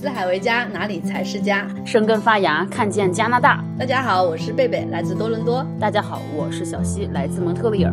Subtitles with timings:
[0.00, 1.66] 四海为家，哪里才是家？
[1.84, 3.64] 生根发芽，看见加拿大。
[3.76, 5.66] 大家好，我是贝贝，来自多伦多。
[5.80, 7.92] 大家好，我是小溪，来自蒙特利尔。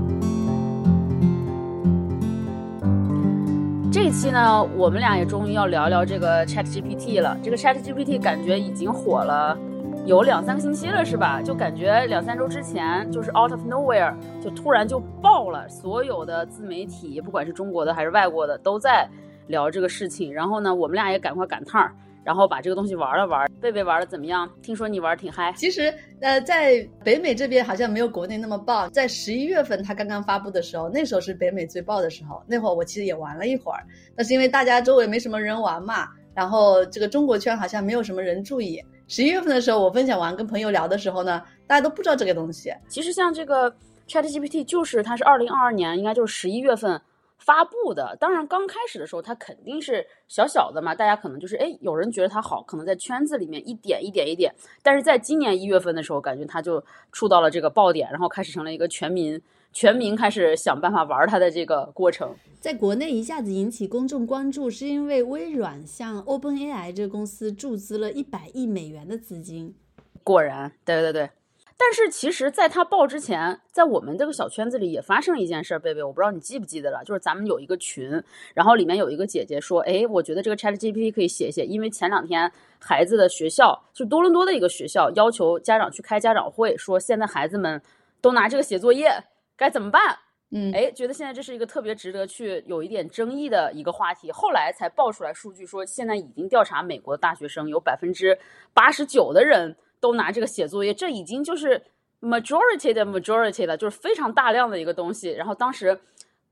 [3.91, 7.35] 这一期呢，我们俩也终于要聊聊这个 Chat GPT 了。
[7.41, 9.57] 这个 Chat GPT 感觉已经火了
[10.05, 11.41] 有两三个星期了，是吧？
[11.41, 19.09] 就感觉两三周之前就是 out of nowhere，就突然就爆了，所有的自媒体，不管是中国的还是外国的，都在。
[19.47, 23.49] 聊这个事情，然后呢，我们俩也赶快赶趟儿，然后把这个东西玩了玩。
[23.61, 24.49] 贝贝玩的怎么样？
[24.61, 25.53] 听说你玩挺嗨。
[25.57, 28.87] 其实，呃，在北美这边好像没有国内那么爆。
[28.89, 32.43] 在十一月份它刚刚发布的时候，那时候是北美最爆的时候。
[32.47, 33.83] 那会儿我其实也玩了一会儿，
[34.15, 38.83] 但是因为大家周围没什么人玩嘛，然后这个中国圈好像没有什么人注意。
[39.07, 42.73] 十一月份的时候，我分享完跟朋友聊的时候呢，大家都不知道这个东西。
[42.87, 43.71] 其实像这个
[44.07, 46.99] ChatGPT，就是它是二零二二年，应该就是十一月份。
[47.37, 59.39] 发布的，当然刚开始的时候它肯定是小小的嘛，大家可能就是哎，有人觉得它好，可能在圈子里面一点一点一点，但是在今年一月份的时候，感觉它就触到了这个爆点，然后开始成了一个全民
[59.73, 62.33] 全民开始想办法玩它的这个过程。
[62.59, 69.75] 在国内一下子引起公众关注，是因为微软向 OpenAI 这个公司注资了一百亿美元的资金。
[70.23, 71.29] 果然，对对对。
[71.77, 78.09] 但是其实，在他爆之前，在我们这个小圈子里也发生了一件事儿，贝贝，我不知道你记不记得了，就是咱们有一个群，
[78.53, 87.81] 然后里面有一个姐姐说，哎，我觉得这个 Chat GPT 可以写写，因为前两天孩子的学校，就多伦多的一个学校，要求家长去开家长会，说现在孩子们
[88.21, 89.11] 都拿这个写作业，
[89.57, 90.17] 该怎么办？
[90.51, 94.31] 嗯，哎，觉得现在这是一个特别值得去有一点争议的一个话题。
[94.31, 98.39] 后来才爆出来数据说，现在已经调查美国的大学生，有百分之
[98.73, 99.75] 八十九的人。
[99.99, 101.81] 都拿这个写作业，这已经就是
[102.21, 105.31] majority 的 majority 了，就是非常大量的一个东西。
[105.31, 105.99] 然后当时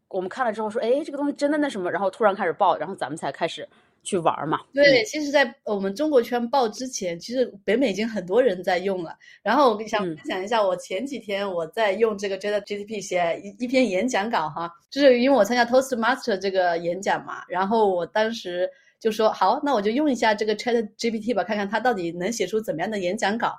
[0.08, 1.92] 我们看了之后说，哎，这个东西真的那什么？
[1.92, 3.68] 然后突然开始爆，然后咱们才开始
[4.04, 4.60] 去玩嘛。
[4.74, 9.16] 对，其实，在我们中国圈爆之前，其实北美已经很多人在用了。
[9.42, 18.70] 然后我想分享一下，我前几天我在用这个 Chat GPT 写一一篇演讲稿哈，就是因为我参加 Toastmaster 这个演讲嘛，然后我当时。
[19.04, 23.54] 就说好，那我就用一下这个 Chat GPT 吧，看看它到底能写出怎么样的演讲稿。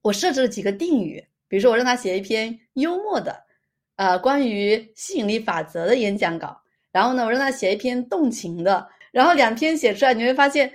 [0.00, 3.38] 我设置了几个定语，比如说我让它写一篇幽默的，
[3.96, 6.58] 呃，关于吸引力法则的演讲稿。
[6.92, 8.88] 然后呢，我让它写一篇动情的。
[9.12, 10.72] 然后两篇写出来，你会发现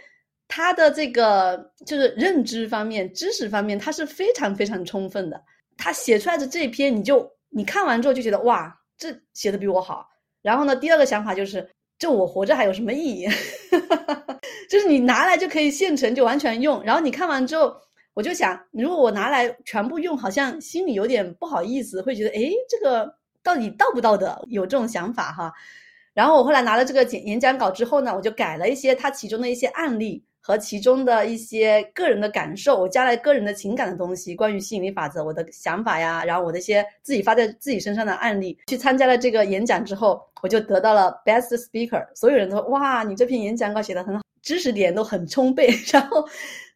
[0.47, 5.43] 它的这个就是认知方面、知识方面，它是非常非常充分的。
[5.77, 10.07] 它写出来的这篇，你就你看完之后就觉得哇，这写的比我好。
[10.43, 11.67] 然后呢，第二个想法就是。
[12.01, 13.27] 就我活着还有什么意义？
[14.67, 17.75] 就是你拿来就可以现成就完全用，然后你看完之后，
[18.15, 23.13] 我就想，如果我拿来全部用，好像心里有点不好意思，会觉得，诶，这个
[23.43, 24.43] 到底道不道德？
[24.49, 25.53] 有这种想法哈。
[26.15, 30.25] 然后我后来拿了这个演演讲稿之后呢，我就改了一些它其中的一些案例。
[30.43, 45.69] 和其中的一些个人的感受，我加了个人的情感的东西，关于吸引力法则，我的想法呀，然后我的一些自己发在自己身上的案例，去参加了这个演讲之后，我就得到了 best speaker，所有人都说哇，你这篇演讲稿写的很好，知识点都很充沛。
[45.93, 46.27] 然后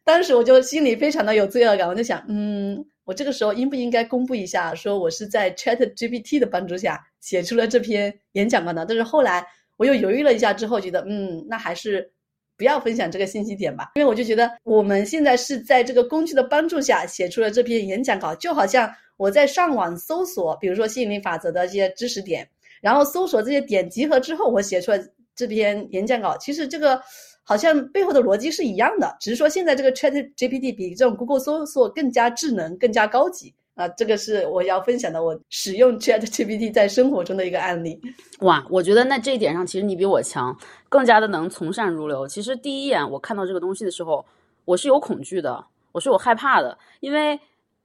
[0.04, 8.86] 当时我就心里非常的有罪恶感，我就想，嗯，我这个时候应不应该公布一下，说我是在 Chat GPT 的帮助下写出了这篇演讲稿呢？
[8.88, 9.44] 但是后来
[9.76, 12.12] 我又犹豫了一下之后，觉得，嗯，那还是。
[12.56, 22.48] 不要分享这个信息点吧，因为我就觉得我们现在是在这个工具的帮助下写出了这篇演讲稿，就好像我在上网搜索，比如说吸引力法则的一些知识点，
[22.80, 25.00] 然后搜索这些点集合之后，我写出来
[25.34, 26.36] 这篇演讲稿。
[26.38, 27.00] 其实这个
[27.42, 33.54] 好像背后的逻辑是一样的，只是说现在这个 Chat GPT 比这种 Google 搜索更加智能、更加高级。
[33.76, 38.00] 啊，这个是我要分享的，我使用 Chat GPT 在生活中的一个案例。
[38.40, 40.56] 哇，我觉得那这一点上，其实你比我强，
[40.88, 42.26] 更加的能从善如流。
[42.26, 44.24] 其实第一眼我看到这个东西的时候，
[44.64, 47.38] 我是有恐惧的，我是有害怕的，因为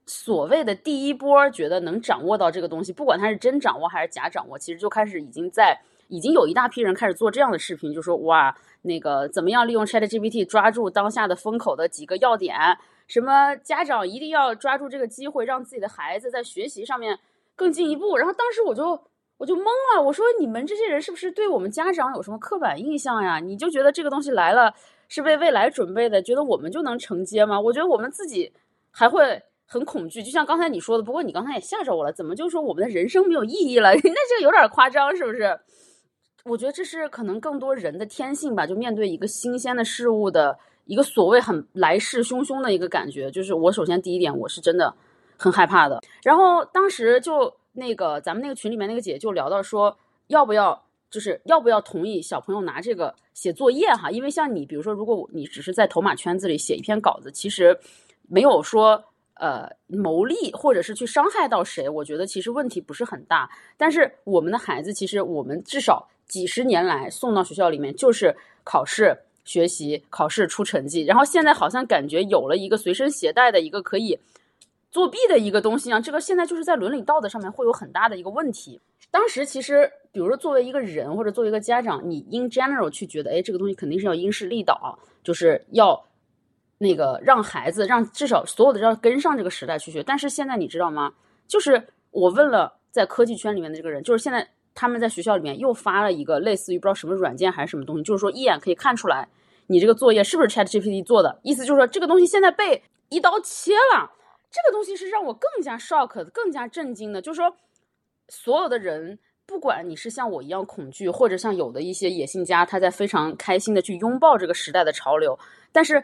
[0.06, 12.56] 所谓的第一波觉得能掌握到这个东西，不管它是真掌握还是假掌握，其实就开始已经在，已经有一大批人开始做这样的视频，就说哇，那个怎么样利用 Chat GPT 抓住当下的风口的几个要点。
[13.08, 17.18] 什么家长一定要抓住这个机会，让自己的孩子在学习上面
[17.54, 18.16] 更进一步。
[18.16, 18.98] 然后当时我就
[19.36, 19.64] 我就懵
[19.94, 23.38] 了，我说你们这些人是不是对我们家长有什么刻板印象呀？
[23.38, 24.72] 你就觉得这个东西来了
[25.08, 27.60] 是为未来准备的，觉得我们就能承接吗？
[27.60, 28.52] 我觉得我们自己
[28.90, 30.22] 还会很恐惧。
[30.22, 33.92] 就像刚才你说的，不过你刚才也吓着我了，怎么就说我们的人生没有意义了？
[33.94, 35.60] 那这个有点夸张，是不是？
[36.44, 40.58] 我觉得这是可能更多人的天性吧，就面对一个新鲜的事物的。
[40.84, 44.92] 一个所谓很来势汹汹的一个感觉，就是我首先第一点我是真的
[45.38, 46.02] 很害怕的。
[46.24, 49.96] 然后当时就那个咱们那个群里面那个姐就聊到说，
[50.26, 54.10] 要不要就是要不要同意小朋友拿这个写作业哈？
[54.10, 57.78] 因为像你，比如说，如果你只是在头马圈子里写一篇稿子，其实
[58.28, 59.02] 没有说
[59.34, 63.48] 呃牟利或者是去伤害到谁，我觉得其实问题不是很大。
[63.76, 68.34] 但是我们的孩子，其实我们至少几十年来送到学校里面就是
[68.64, 69.14] 考试、
[69.44, 74.18] 学习、考试出成绩，然后现在好像感觉有了一个随身携带的一个可以
[74.90, 78.80] 作弊的一个东西啊，这个现在就是在伦理道德上面会有很大的一个问题。
[79.10, 86.02] 当时其实，比如说作为一个人或者作为一个家长，你 in general 去觉得，哎，这个东西肯定是要因势利导，就是要
[86.78, 90.02] 那个让孩子让至少所有的要跟上这个时代去学。
[90.02, 91.12] 但是现在你知道吗？
[91.46, 99.28] 就是我问了在科技圈里面的这个人，就是现在他们在学校里面又发了一个类似于不知道什么软件还是什么东西，就是说一眼可以看出来
[99.66, 104.10] 你这个作业是不是 Chat GPT 做的，意思就是说这个东西现在被一刀切了。
[104.50, 107.54] 这个东西是让我更加 shock、更加震惊的，就是说。
[108.28, 115.38] 所有的人，不管你是像我一样恐惧，或者像有的一些野心家，他在非常开心的去拥抱这个时代的潮流。
[115.70, 116.02] 但是，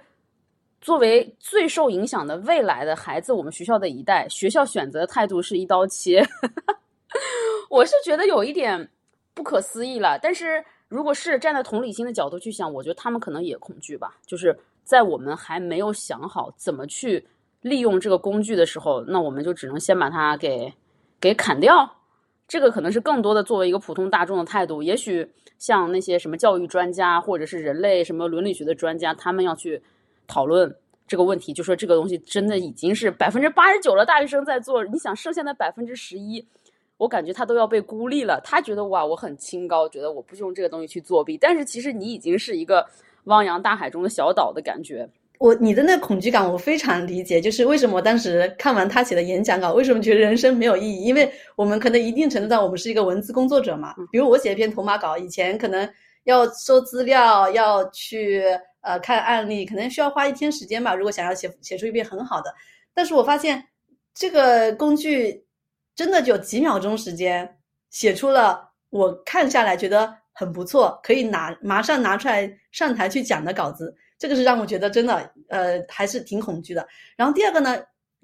[0.79, 6.23] 作为最受影响的未来的孩子，我们学校的一代，学校选择态度是一刀切。
[7.69, 8.91] 我是觉得有一点
[9.35, 10.19] 不可思议了。
[10.21, 14.17] 但是，如果是站在同理心的角度去想，我觉得他们可能也恐惧吧。
[14.27, 17.27] 就是在我们还没有想好怎么去
[17.61, 20.73] 利用这个工具的时候，那我们就只能先把它给
[21.21, 21.97] 给砍掉。
[22.47, 29.83] 这个可能是更多的作为一个普通大众的态度，也许像那些什么教育专家或者是人类什么伦理学的专家，他们要去
[30.27, 30.75] 讨论
[31.07, 36.43] 这个问题，就说这个东西真的已经是百分之八十九了，大学生在做，你想剩下的百分之十一，
[36.99, 38.39] 我感觉他都要被孤立了。
[38.45, 42.87] 他觉得哇，我很清高，觉得我不用这个东西去作弊，但是其实你已经是一个
[43.25, 45.09] 汪洋大海中的小岛的感觉。
[45.39, 51.05] 我你的那恐惧感我非常理解，就是为什么我当时看完他写的演讲稿，为什么觉得人生没有意义？
[51.05, 53.95] 因为我们可能一定程度上我们是一个文字工作者嘛。
[54.11, 55.89] 比如我写一篇头马稿，以前可能
[56.25, 58.43] 要收资料，要去
[58.81, 60.93] 呃看案例，可能需要花一天时间吧。
[60.93, 62.53] 如果想要写写出一篇很好的，
[62.93, 63.65] 但是我发现
[64.13, 65.45] 这个工具
[65.99, 67.57] 真的就几秒钟时间
[67.91, 73.93] 写出了我看下来觉得很不错，可以拿马上拿出来上台去讲的稿子。
[74.17, 76.87] 这个是让我觉得真的，呃，还是挺恐惧的。
[77.17, 77.77] 然后第二个呢，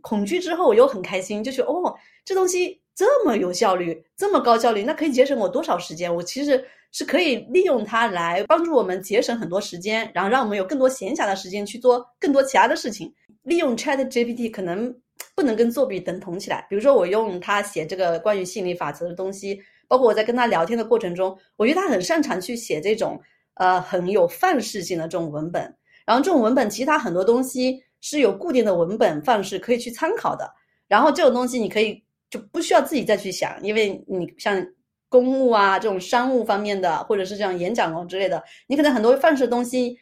[0.03, 1.93] 恐惧之后我又很开心，就是哦，
[2.25, 6.15] 这东西这么有效率，这么高效率，那可以节省我多少时间？
[6.15, 13.13] 我其实是可以利用它来帮助我们节省很多时间，然后让我们有更多闲暇的时间去做更多其他的事情。
[13.43, 14.95] 利用 Chat GPT 可能
[15.35, 16.67] 不能跟作弊等同起来。
[16.69, 23.21] 比如说我用他写这个关于吸引力法则的东西，包括我在跟他聊天的过程中，我觉得他很擅长去写这种
[23.55, 25.63] 呃很有范式性的这种文本。
[26.07, 30.51] 然后这种文本，其他很多东西是有固定的文本范式可以去参考的。
[30.87, 34.65] 然后这种东西你可以就不需要自己再去想，因为你像
[35.09, 39.97] 公务啊这种商务方面的，或者是这样演讲哦之类的，你可能很多范式的东西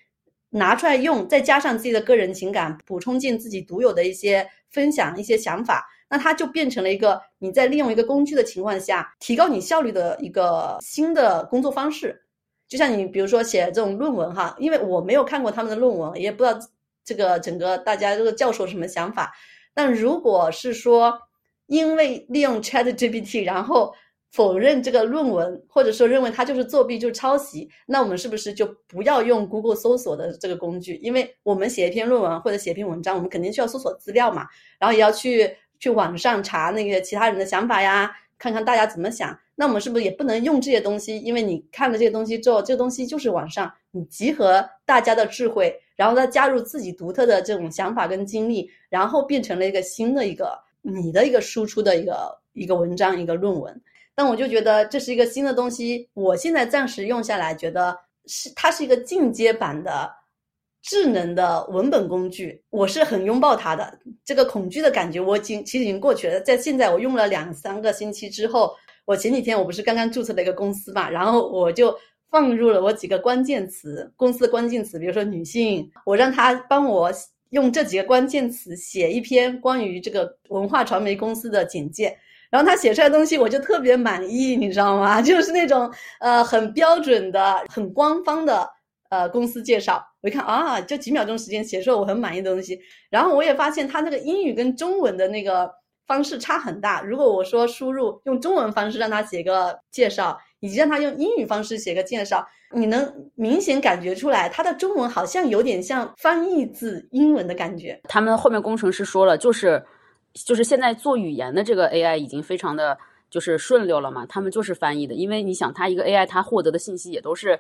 [0.50, 12.22] 拿出来用，再加上自己的个人情感，补充进自己独有的一些分享、一些想法，那它就变成了一个你在利用一个工具的情况下提高你效率的一个新的工作方式。
[12.66, 16.58] 就像你比如说写这种论文哈，因为我没有看过他们的论文，也不知道
[17.04, 19.32] 这个整个大家这个教授什么想法。
[19.74, 21.18] 但如果是说
[21.66, 23.94] 因为利用 Chat GPT 然后
[24.32, 30.96] 否认这个论文，或者说认为它就是作弊就是抄袭，那我们是不是就不要用 Google 搜索的这个工具？
[31.02, 34.47] 因为我们写一篇论文或者写一篇文章，我们肯定需要搜索资料嘛，
[34.78, 39.38] 然后也要去去网上查那个其他人的想法呀，看看大家怎么想。
[39.54, 41.18] 那我们是不是也不能用这些东西？
[41.21, 53.78] 因为你看了这些东西之后，这个东西就是网上你集合大家的智慧，然后再加入自己独特的这种想法跟经历，然后变成了一个新的一个你的一个输出的一个一个文章一个论文。
[54.14, 60.11] 但我就觉得这是一个新的东西，我现在暂时用下来，觉得是它是一个进阶版的
[60.83, 63.99] 智能的文本工具，我是很拥抱它的。
[64.25, 68.75] 这个恐惧的感觉我已经其实已经过去了，在现在我用了两三个星期之后。
[69.04, 71.92] 我前几天我不是刚刚注册了一个公司嘛，然后我就
[72.31, 77.11] 放入了我几个关键词，公司的关键词，比如说女性，我让他帮我
[77.50, 82.16] 用这几个关键词写一篇关于这个文化传媒公司的简介，
[82.52, 85.21] 然后他写出来的东西我就特别满意，你知道吗？
[85.23, 88.68] 就是那种呃很标准的、很官方的
[89.11, 92.78] 呃公司介绍，我一看啊，就几秒钟时间写出我很满意的东西，
[93.11, 95.68] 然后我也发现他那个英语跟中文的那个。
[96.04, 97.00] 方式差很大。
[97.00, 102.44] 如果我说输入用中文方式让他写个介绍，以及让他用英语方式写个介绍，
[102.75, 107.99] 你能明显感觉出来，他的中文好像有点像翻译自英文的感觉。
[108.09, 109.82] 他们后面工程师说了，就是
[110.34, 112.98] 就是现在做语言的这个 AI 已经非常的
[113.30, 117.58] 就是顺溜了嘛，他们就是翻译的，因为你想，它一个 AI 它获得的信息也都是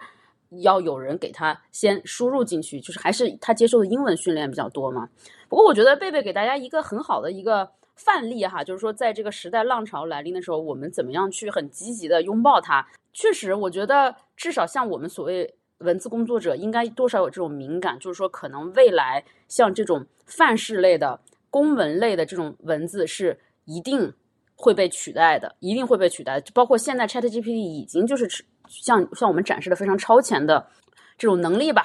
[0.60, 5.08] 要有人给他先输入进去，就是还是他接受的英文训练比较多嘛。
[5.48, 12.86] 不过我觉得贝贝给大家一个很好的一个范例哈，就是说在这个时代浪潮来临的时候，我们怎么样去很积极的拥抱它。
[13.14, 21.20] 确实，我觉得至少像我们所谓文字工作者，应该多少有这种敏感，就是说可能未来像这种范式类的。
[21.52, 24.10] 公文类的这种文字是一定
[24.54, 26.40] 会被取代的，一定会被取代。
[26.54, 28.26] 包括现在 ChatGPT 已经就是
[28.66, 30.66] 向向我们展示了非常超前的
[31.18, 31.84] 这种能力吧。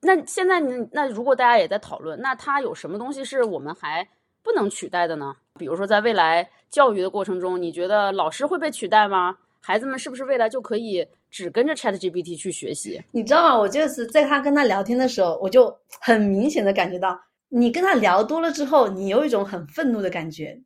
[0.00, 0.58] 那现在
[0.92, 4.08] 那如果大家也在讨论，那它有什么东西是我们还
[4.42, 5.34] 不能取代的呢？
[5.58, 9.36] 比如说在未来教育的过程中，你觉得老师会被取代吗？
[9.60, 13.02] 孩子们是不是未来就可以只跟着 ChatGPT 去学习？
[13.10, 13.58] 你知道吗？
[13.58, 17.20] 我就是在他跟他聊天的时候，我就很明显的感觉到。
[17.48, 20.60] 你跟他聊多了之后，你有一种很愤怒的感觉，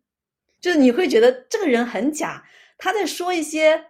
[0.60, 2.42] 就是你会觉得这个人很假，
[2.78, 3.82] 他在说一些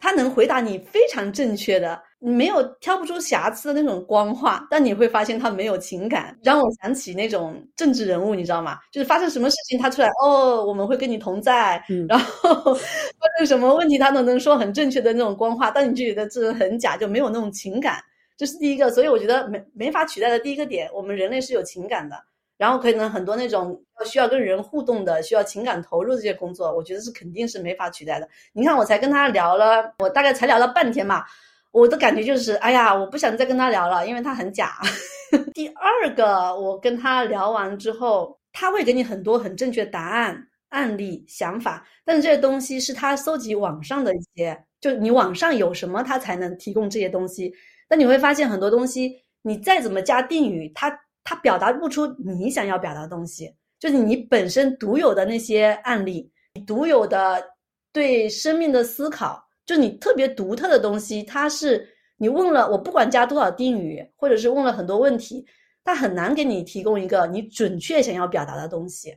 [0.00, 8.78] 他能回答你非常正确的，你没有挑不出瑕疵的那种光话，但你会发现他没有情感，让我想起那种政治人物，你知道吗？
[8.92, 18.00] 就是发生什么事情他出来哦，我们会跟你同在，嗯然后 发生什么问题他都能说很正确的那种光话，但你就觉得这人很假，就没有那种情感。
[18.36, 22.16] 这是第一个，所以我觉得没没法取代的第一个点，我们人类是有情感的，
[22.58, 28.28] 然后可能很多那种需要跟人互动的、需要情感投入这些工作，我觉得是肯定是没法取代的。
[28.52, 31.24] 你看，我才跟他聊了，我大概才聊了半天嘛，
[31.70, 34.74] 我的感觉就是，哎呀，我不想再跟他聊了，因为他很假。
[35.54, 47.52] 第二个，我跟他聊完之后，他会给你很多很正确答案、案例、想法，但是这些东西是他搜集网上的一些，就你网上有什么，他才能提供这些东西。
[47.88, 49.12] 但你会发现很多东西，
[49.42, 50.90] 你再怎么加定语，它
[51.28, 56.32] 它表达不出你想要表达的东西，就是你本身独有的那些案例，
[56.66, 57.44] 独有的
[57.92, 65.44] 对生命的思考，就你特别独特的东西，它是你问了我不管加多少定语，或者是问了很多问题，
[65.84, 69.14] 它很难给你提供一个你准确想要表达的东西。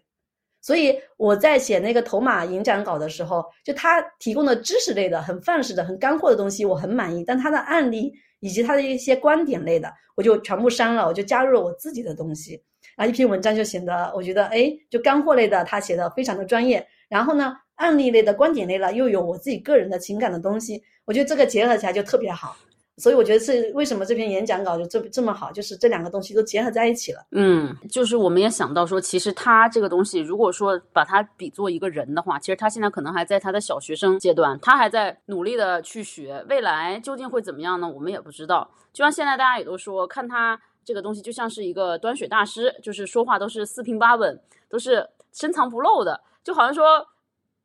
[0.61, 8.11] 所以我在写那个头马演讲稿的时候，就他提供的知识类的、很范式的、很干货的东西，我很满意，但他的案例。
[8.41, 12.61] 以及他的一些观点类的，我就全部删了，我就加入了我自己的东西，
[12.97, 22.55] 啊一篇文章就显得我觉得，哎，就干货类的他写的非常的专业，然后呢，案例类的观点类了又有我自己个人的情感的东西，我觉得这个结合起来就特别好。
[22.97, 27.25] 所以我觉得是为什么这篇演讲稿就这这么好，就是这两个东西都结合在一起了。
[27.31, 37.89] 嗯，就是我们也想到说，其实他这个东西，如果说把它比作一个人的话，其实他现在可能还在他的小学生阶段，他还在努力的去学，未来究竟会怎么样呢？
[37.89, 38.69] 我们也不知道。
[38.93, 47.07] 就像现在大家也都说，看他这个东西就像是一个端水大师，就是说话都是四平八稳，都是深藏不露的，就好像说。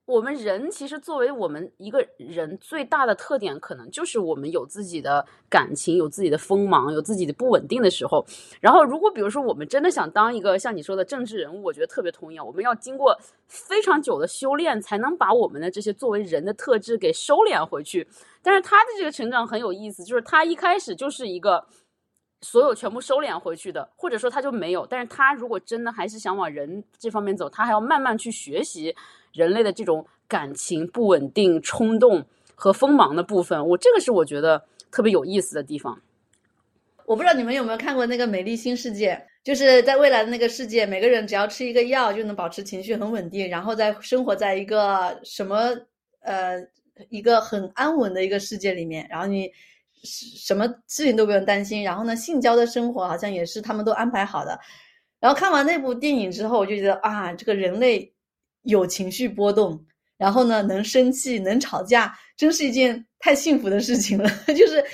[0.07, 8.25] 我们人其实作为我们一个人最大的特点，可能就是我们有自己的感情，有自己的锋芒，有自己的不稳定的时候。
[8.61, 12.45] 然后，如果比如说我们真的想当一个像你说的政治人物，我觉得特别同意啊。
[12.45, 18.07] 我们要经过非常久的修炼，才能把我们的这些作为人的特质给收敛回去。
[18.43, 21.67] 但是他的这个成长很有意思，就是他一开始就是一个
[22.43, 24.87] 所有全部收敛回去的，或者说他就没有。
[24.87, 28.95] 但是他如果真的还是想往人这方面走，他还要慢慢去学习。
[29.37, 32.25] 人类的这种感情不稳定、冲动
[32.55, 36.00] 和锋芒的部分，我这个是我觉得特别有意思的地方。
[37.05, 39.12] 我不知道你们有没有看过那个《美丽新世界》，
[39.45, 45.71] 就是在未来的那个世界，每个人只要吃一个药就能保持情绪很稳定，然后在生活在一个什么
[46.23, 46.57] 呃
[47.11, 49.49] 一个很安稳的一个世界里面，然后你
[50.02, 54.59] 什么事情都不用担心，然后呢，性交的生活好像也是他们都安排好的。
[55.21, 58.12] 然后看完那部电影之后，我就觉得啊，这个人类。
[58.66, 59.82] 有情绪波动，
[60.18, 64.28] 然后呢，能生气，能吵架，真是一件太幸福的事情了。
[64.49, 64.85] 就是，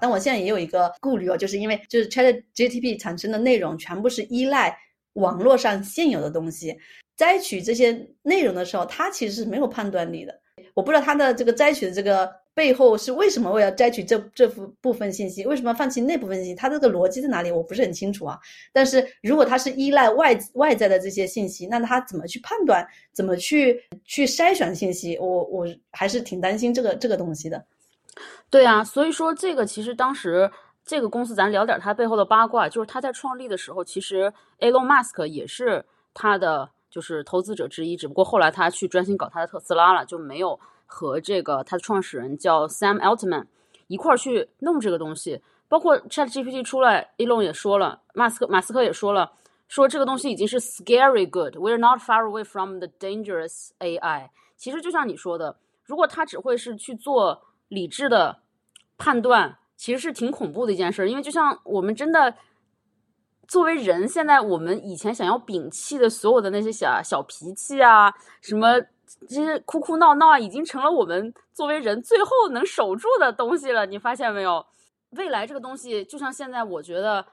[0.00, 4.76] 但我现在也有一个顾虑哦，就是因为就是 Chat GTP 产生的内容全部是依赖
[5.14, 6.76] 网络上现有的东西，
[7.16, 10.38] 摘取这些内容的时候，它其实是没有判断力的。
[10.74, 12.43] 我不知道它的这个摘取的这个。
[12.54, 15.44] 背后是为什么我要摘取这这幅部分信息？
[15.44, 16.54] 为什么要放弃那部分信息？
[16.54, 17.50] 它这个逻辑在哪里？
[17.50, 18.38] 我不是很清楚啊。
[18.72, 22.86] 但是如果它是依赖外外在的这些信息，那它怎么去判断？
[23.12, 25.18] 怎么去去筛选信息？
[25.18, 27.64] 我我还是挺担心这个这个东西的。
[28.48, 30.48] 对啊，所以说这个其实当时
[30.84, 40.60] 这个公司，咱聊点它背后的八卦，就是它在创立的时候，其实 Elon Musk 也是他的就是投资者之一，只不过后来他去专心搞他的特斯拉了，就没有。
[40.86, 43.46] 和这个他的创始人叫 Sam Altman
[43.86, 49.32] 一块儿去弄这个东西，包括 Chat GPT 出来，Elon 也说了，马斯克马斯克也说了，
[49.68, 58.38] 说这个东西已经是 scary good，we are not far away from the dangerous AI，其实就像你说的，如果他只会是去做理智的
[58.96, 61.08] 判断，其实是挺恐怖的一件事。
[61.08, 62.34] 因为就像我们真的
[63.48, 68.80] 作为人，现在我们以前想要摒弃的所有的那些小小脾气啊，什么
[69.28, 73.86] 这些哭哭闹闹啊，已经成了我们作为人最后能守住的东西了。
[73.86, 74.64] 你发现没有？
[75.10, 77.24] 未来这个东西，就像现在，我觉得。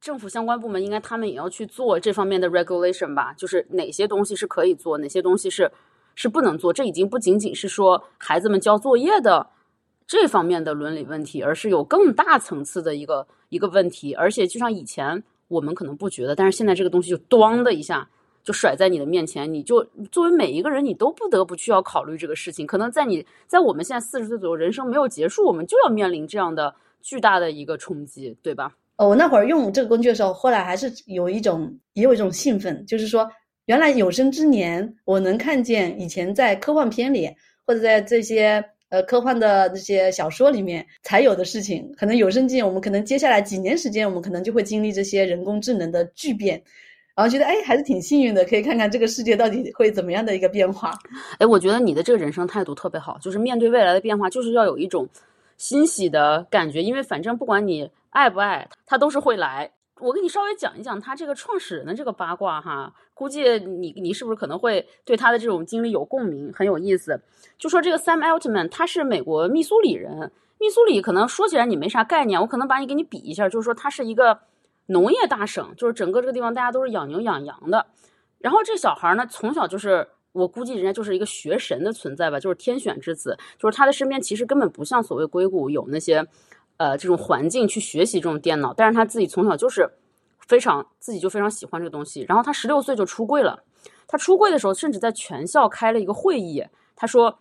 [0.00, 5.70] 政府相关部门应该他们也要去做这方面的 regulation 吧，就是哪些东西是可以做，哪些东西是
[6.16, 6.72] 是不能做。
[6.72, 9.50] 这已经不仅仅是说孩子们交作业的
[10.04, 14.12] 这方面的伦理问题，而是有更大层次的一个一个问题。
[14.12, 18.10] 而且就像以前我们可能不觉得，但是现在这个东西就咣的一下
[18.42, 22.66] 就甩在你的面前，你就作为每一个人，你都不得不去要考虑这个事情。
[22.66, 28.74] 可能在你在我们现在四十岁左右，人生没有结束，我们就要面临这样的巨大的一个冲击，对吧？
[28.98, 33.28] 我那会儿用这个工具的时候，后来还是有一种，也有一种兴奋，就是说，
[33.66, 37.28] 原来有生之年我能看见以前在科幻片里
[37.66, 46.62] 或者在这些呃科幻的这些小说里面才有的事情，可能有生之年我们可能接下来几年时间，我们可能就会经历这些人工智能的巨变，
[47.14, 50.92] 然后觉得哎，还是挺幸运的，可以看看这个世界到底会怎么样的一个变化。
[51.38, 55.08] 哎，我觉得你的这个人生态度特别好，就是面对未来的变化，就是要有一种
[55.56, 57.90] 欣喜的感觉，因为反正不管你。
[58.14, 59.70] 爱不爱他都是会来。
[59.98, 67.18] 我跟你稍微讲一讲他这个创始人的这个八卦哈，估计你你是不是可能会对他的这种经历有共鸣，很有意思。
[67.56, 70.30] 就说这个 Sam Altman，他是美国密苏里人。
[70.58, 74.38] 密苏里可能说起来你没啥概念，我可能把你给你比一下，就是说他是一个
[74.86, 77.86] 农业大省，就是整个这个地方大家都是养牛养羊的。
[78.38, 83.38] 然后这小孩呢，从小就是我估计人家就是一个学神的存在吧，就是天选之子。
[83.58, 86.26] 就是他的身边其实根本不像所谓硅谷有那些。
[86.78, 89.88] 呃，这种环境去学习这种电脑，但是他自己从小就是
[90.40, 92.24] 非常自己就非常喜欢这个东西。
[92.28, 93.62] 然后他十六岁就出柜了，
[94.08, 96.64] 他出柜的时候，甚至在全校开了一个会议，
[96.96, 97.38] 他说：“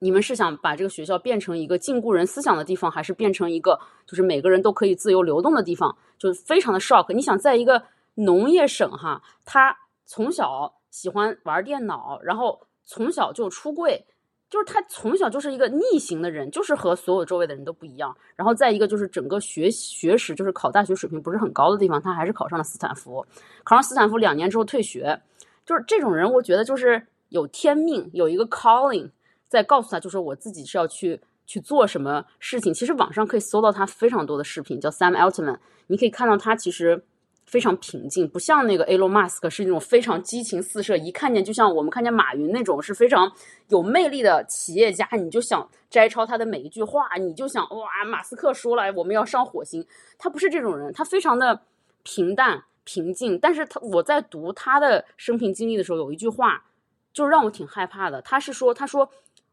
[0.00, 7.12] 你们是想把这个学校变成一个禁锢人思想的地方，还是变成一个就是每个人都可以自由流动的地方？”就非常的 shock。
[7.14, 7.82] 你想，在一个
[8.14, 14.04] 农业省哈，他从小喜欢玩电脑，然后从小就出柜。
[14.48, 18.12] 就是他从小就是一个逆行的人，就是和所有周围的人都不一样。
[18.34, 23.24] 然后再一个就是整个学学识，就是考大学水平不是很高的地方，他还是考上了斯坦福。
[23.62, 25.20] 考上斯坦福两年之后退学，
[25.64, 29.08] 就是这种人，我觉得就是有天命，有一个 calling
[29.50, 32.72] 在告诉他，就是我自己是要去去做什么事情。
[32.72, 35.58] 其实网上可以搜到他非常多的视频，叫 Sam Altman，
[35.88, 37.04] 你可以看到他其实。
[37.46, 43.28] 非常平静，不像那个 Elon Musk 是那种非常激情四射，一看见就像我们看见马云那种是非常
[43.70, 49.84] 有魅力的企业家，你就想摘抄他的每一句话，你就想哇，马斯克说了我们要上火星，
[50.16, 51.60] 他不是这种人，他非常的
[52.04, 53.36] 平淡平静。
[53.36, 56.64] 但是他我在读他的生平经历的时候，有一句话
[57.12, 59.10] 就让我挺害怕的，他是说他说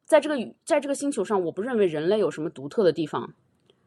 [0.08, 3.34] 在这个在这个星球上，我不认为人类有什么独特的地方。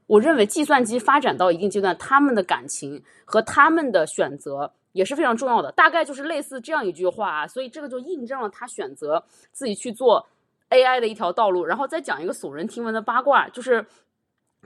[0.07, 5.73] 我认为计算机发展到一定阶段，他们的感情和他们的选择也是非常重要的。
[5.73, 10.29] 大概就是类似这样一句话啊，所以这个就印证了他选择自己去做
[10.69, 11.65] AI 的一条道路。
[11.65, 13.87] 然后再讲一个耸人听闻的八卦，就是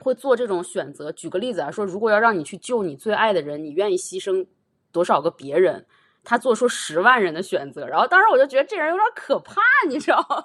[0.01, 1.09] 会做这种选择。
[1.13, 4.45] 举个例子啊，说如果要让你去救你最爱的人，你愿意牺牲
[4.91, 5.85] 多少个别人？
[6.23, 7.87] 他做出十万人的选择。
[7.87, 10.43] 然后当时我就觉得这人有点可怕，你知道吗？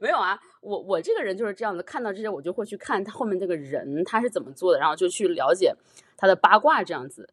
[0.00, 0.38] 没有啊。
[0.60, 5.74] 我我这个人就是这样的，看到这些我就会去看他后面这个人他是怎么做的，然后就去了解
[6.16, 7.28] 他的八卦这样子。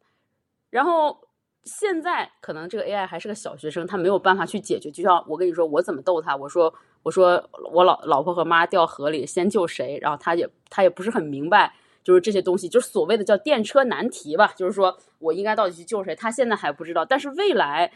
[0.70, 1.28] 然后
[1.64, 4.90] 现在可能这个 AI 还是个小学生，他没有办法去解决。
[4.90, 6.36] 就像我跟你说，我怎么逗他？
[6.36, 9.98] 我说我说我老老婆和妈掉河里，先救谁？
[10.02, 14.52] 然后他也他也不是很明白，就是这些东西，就是所谓的叫电车难题吧。
[14.56, 16.14] 就是说我应该到底去救谁？
[16.14, 17.92] 他现在还不知道，但是未来。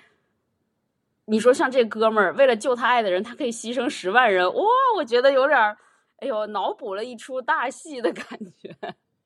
[1.29, 4.63] 你说像这哥们儿为了救他爱的人，他可以牺牲十万人哇！
[4.97, 5.77] 我觉得有点儿，
[6.19, 8.75] 哎呦，脑补了一出大戏的感觉。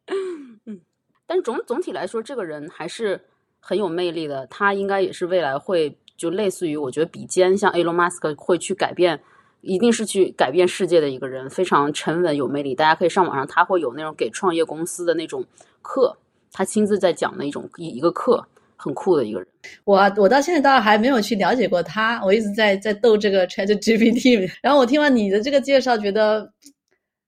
[0.64, 0.80] 嗯，
[1.26, 3.22] 但总总体来说，这个人还是
[3.60, 4.46] 很有魅力的。
[4.46, 9.22] 他应该也是未来会就类似于我觉得比肩像 Elon Musk 会去改变，
[9.60, 12.74] 一定是去改变世界的一个人，非常沉稳有魅力。
[12.74, 15.44] 大家可以上网上，他会有那种给创业公司的那种
[15.82, 16.16] 课，
[16.50, 18.46] 他亲自在讲的一种一一个课。
[18.82, 19.46] 很酷的一个人，
[19.84, 24.50] 我我到现在倒还没有去了解过他，我一直在在逗这个 Chat GPT。
[24.62, 26.50] 然后我听完你的这个介绍，觉得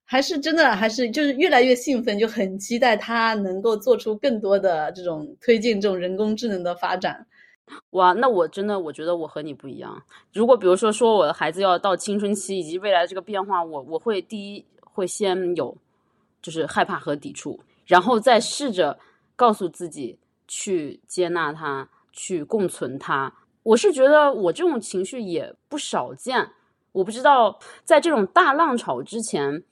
[0.03, 7.27] 还是真的，还是就是越来越兴奋，就很期待他能够做出更多的这种推进这种人工智能的发展。
[7.91, 10.03] 哇，那我真的我觉得我和你不一样。
[10.33, 15.77] 如果比如说说我的孩子要到青春期以及未来这个变化，我我会第一会先有
[16.41, 18.99] 就是害怕和抵触，然后再试着
[19.37, 20.19] 告诉自己。
[20.53, 26.51] 去接纳它，去共存它，我是觉得我这种情绪也不少见。
[26.93, 29.65] 我不知道在这种大浪潮之前，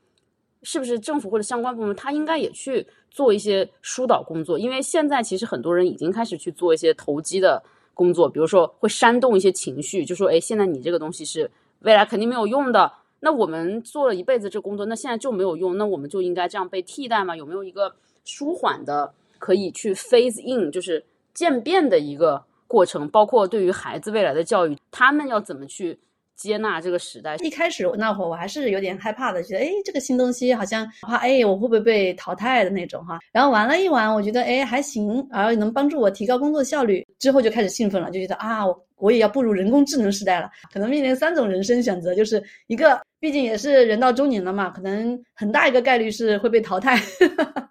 [0.62, 4.58] 是不是政府或者相关部门他应该也去做一些疏导工作？
[4.58, 7.62] 因为现在其实很多人已经开始去做一些投机的
[7.92, 12.90] 工作，比如说会煽动一些情绪，就说：“哎，现在你这个东西是未来肯定没有用的。
[13.20, 17.36] 那我们做了一辈子这工作，那现在就没有用，那我们就应该这样被替代吗？
[17.36, 23.08] 有没有一个舒缓的可以去 phase in，就是渐变的一个过程？
[23.08, 25.98] 包括对于孩子未来的教育，他们要怎么去？”
[26.40, 33.18] 接纳这个时代，一开始那会儿我还是有点害怕的，觉得哎，这个新东西好像怕哎，我会不会被淘汰的那种哈。
[33.30, 40.48] 然后玩了一玩，我觉得哎还行，然后能帮助我提高工作效率，之后就开始兴奋了，就觉得啊，我我也要步入人工智能时代了。
[40.72, 46.98] 可能面临三种人生选择，就是一个，毕竟也是人到中年了嘛，可能很大一个概率是会被淘汰。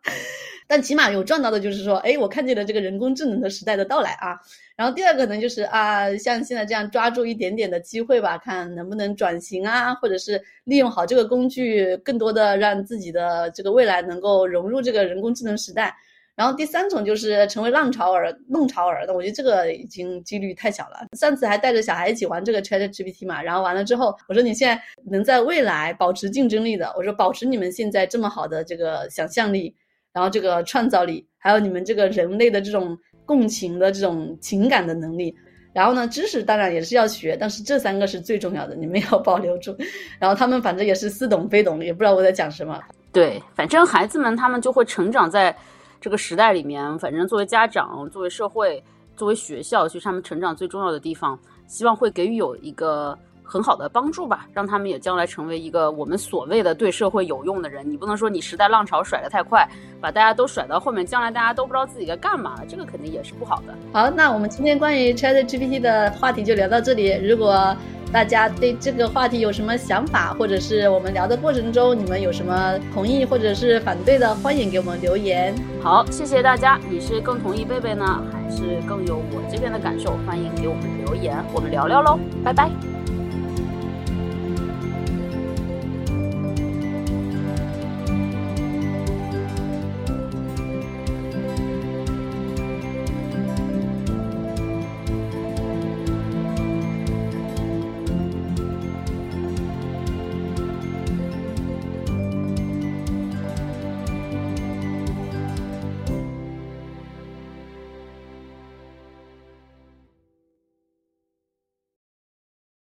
[0.72, 4.40] 但起码有赚到的，就是说，哎，我看见了这个人工智能的时代的到来啊。
[4.76, 15.92] 然后第二个呢就是啊，像现在这样抓住一点点的机会吧，看能不能转型啊，或者是利用好这个工具，更多的让自己的这个未来能够融入这个人工智能时代。
[16.36, 21.08] 然后第三种就是成为浪潮儿、弄潮儿的，我觉得这个已经几率太小了。
[21.18, 29.76] 上次还带着小孩一起玩这个 Chat GPT 嘛，然后完了之后，我说你现在能在未来保持竞争力的，我说保持你们现在这么好的这个想象力。
[30.14, 35.36] 然后这个创造力，还有你们这个人类的这种共情的这种情感的能力，
[35.74, 39.76] 然后呢，知识当然也是要学，但是这三个是最重要的，你们要保留住。
[40.18, 42.80] 然后他们反正也是似懂非懂，也不知道我在讲什么。
[43.12, 45.56] 对，反正孩子们他们就会成长在
[46.02, 46.98] 这个时代里面。
[47.00, 48.84] 反正作为家长、作为社会、
[49.16, 53.18] 作为学校，就是他们成长最重要的地方，希望会给予有一个。
[53.50, 57.90] 很好的帮助吧，让他们也将来成为一个我们所谓的对社会有用的人。
[57.90, 59.68] 你不能说你时代浪潮甩得太快，
[60.00, 63.74] 把大家都甩到后面，将来大家都不知道自己该干嘛了，这个肯定也是不好的。
[63.92, 67.18] 好，那我们今天关于 Chat GPT 的话题就聊到这里。
[67.26, 67.76] 如果
[68.12, 75.54] 大家对这个话题有什么想法，或者是我们聊的过程中你们有什么同意或者是反对的，欢迎给我们留言。
[75.82, 76.80] 好，谢谢大家。
[76.90, 80.18] 你是更同意贝贝呢，还是更有我这边的感受？
[80.26, 82.20] 欢迎给我们留言，我们聊聊喽。
[82.44, 82.89] 拜拜。